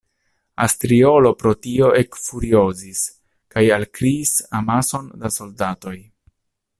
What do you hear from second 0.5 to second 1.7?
Astriolo pro